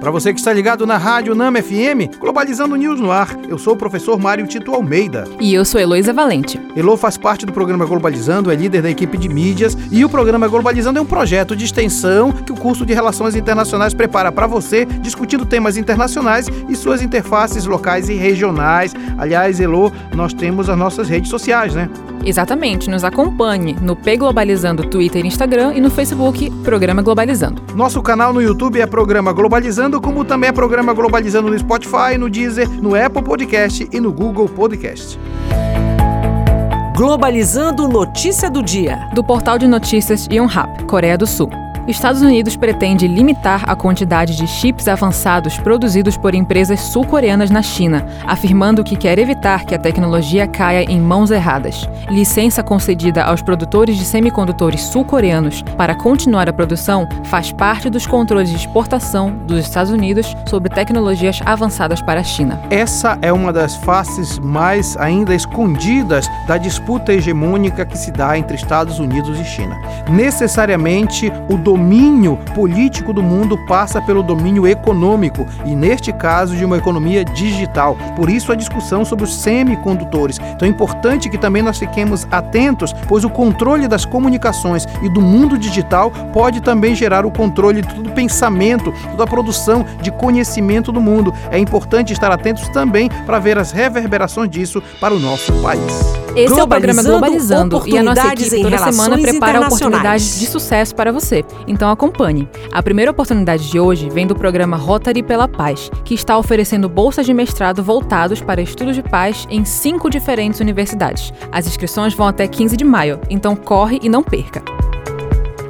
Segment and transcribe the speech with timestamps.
[0.00, 3.74] Para você que está ligado na Rádio Nama FM, Globalizando News no ar, eu sou
[3.74, 5.24] o professor Mário Tito Almeida.
[5.40, 6.60] E eu sou Heloísa Valente.
[6.76, 10.46] Elo faz parte do programa Globalizando, é líder da equipe de mídias e o programa
[10.46, 14.84] Globalizando é um projeto de extensão que o curso de Relações Internacionais prepara para você,
[14.84, 18.94] discutindo temas internacionais e suas interfaces locais e regionais.
[19.18, 21.90] Aliás, Elo, nós temos as nossas redes sociais, né?
[22.24, 27.62] Exatamente, nos acompanhe no P Globalizando Twitter e Instagram e no Facebook Programa Globalizando.
[27.74, 32.28] Nosso canal no YouTube é Programa Globalizando, como também é Programa Globalizando no Spotify, no
[32.28, 35.18] Deezer, no Apple Podcast e no Google Podcast.
[36.94, 39.08] Globalizando Notícia do Dia.
[39.14, 41.67] Do portal de notícias Yonhap, Coreia do Sul.
[41.90, 48.04] Estados Unidos pretende limitar a quantidade de chips avançados produzidos por empresas sul-coreanas na China,
[48.26, 51.88] afirmando que quer evitar que a tecnologia caia em mãos erradas.
[52.10, 58.50] Licença concedida aos produtores de semicondutores sul-coreanos para continuar a produção faz parte dos controles
[58.50, 62.60] de exportação dos Estados Unidos sobre tecnologias avançadas para a China.
[62.68, 68.56] Essa é uma das faces mais ainda escondidas da disputa hegemônica que se dá entre
[68.56, 69.80] Estados Unidos e China.
[70.10, 71.77] Necessariamente, o domínio
[72.54, 77.96] político do mundo passa pelo domínio econômico e, neste caso, de uma economia digital.
[78.16, 80.38] Por isso, a discussão sobre os semicondutores.
[80.54, 85.20] Então, é importante que também nós fiquemos atentos, pois o controle das comunicações e do
[85.20, 90.10] mundo digital pode também gerar o controle de todo o pensamento, toda a produção de
[90.10, 91.32] conhecimento do mundo.
[91.50, 96.18] É importante estar atentos também para ver as reverberações disso para o nosso país.
[96.36, 100.94] Esse é o programa Globalizando e a nossa equipe toda semana prepara oportunidades de sucesso
[100.94, 101.44] para você.
[101.68, 102.48] Então acompanhe.
[102.72, 107.26] A primeira oportunidade de hoje vem do programa Rotary pela Paz, que está oferecendo bolsas
[107.26, 111.32] de mestrado voltados para estudos de paz em cinco diferentes universidades.
[111.52, 114.77] As inscrições vão até 15 de maio, então corre e não perca.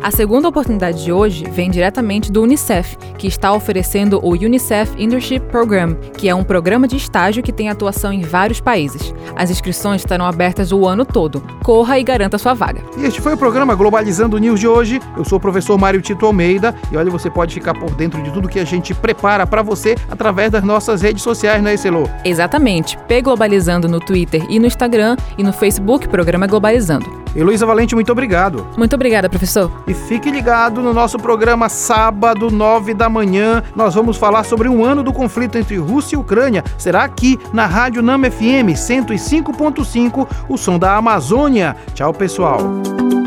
[0.01, 5.41] A segunda oportunidade de hoje vem diretamente do Unicef, que está oferecendo o Unicef Internship
[5.51, 9.13] Program, que é um programa de estágio que tem atuação em vários países.
[9.35, 11.43] As inscrições estarão abertas o ano todo.
[11.65, 12.81] Corra e garanta sua vaga.
[12.97, 15.01] E este foi o programa Globalizando News de hoje.
[15.17, 18.31] Eu sou o professor Mário Tito Almeida e olha, você pode ficar por dentro de
[18.31, 22.09] tudo que a gente prepara para você através das nossas redes sociais, não é, Celô?
[22.25, 22.97] Exatamente.
[23.09, 27.19] P Globalizando no Twitter e no Instagram e no Facebook Programa Globalizando.
[27.35, 28.67] Heloísa Valente, muito obrigado.
[28.77, 29.71] Muito obrigada, professor.
[29.89, 33.63] E fique ligado no nosso programa sábado, 9 da manhã.
[33.75, 36.63] Nós vamos falar sobre um ano do conflito entre Rússia e Ucrânia.
[36.77, 41.75] Será aqui na Rádio Nama FM 105.5, o som da Amazônia.
[41.95, 42.61] Tchau, pessoal.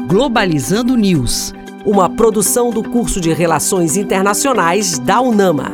[0.07, 1.51] Globalizando News,
[1.83, 5.71] uma produção do curso de Relações Internacionais da UNAMA.